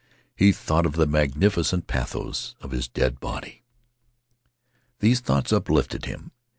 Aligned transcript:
He 0.35 0.51
thought 0.51 0.87
of 0.87 0.93
the 0.93 1.05
magnificent 1.05 1.85
pathos 1.85 2.55
of 2.59 2.71
his 2.71 2.87
dead 2.87 3.19
body. 3.19 3.61
These 4.99 5.19
thoughts 5.19 5.53
uplifted 5.53 6.05
him. 6.05 6.31